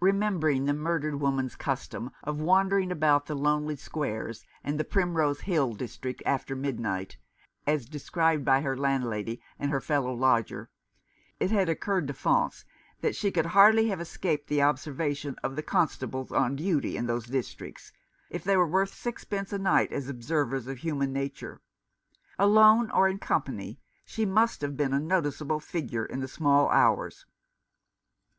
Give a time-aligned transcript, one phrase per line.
[0.00, 5.74] Remembering the murdered woman's custom of wandering about the lonely squares and the Primrose Hill
[5.74, 7.18] district after midnight,
[7.66, 10.70] as described by her landlady and her fellow lodger,
[11.38, 12.64] it had occurred to Faunce
[13.02, 17.26] that she could hardly have escaped the observation of the constables on duty in those
[17.26, 17.92] districts,
[18.30, 21.60] if they were worth sixpence a night as observers of human nature.
[22.38, 27.26] Alone, or in company, she must have been a noticeable figure in the small hours.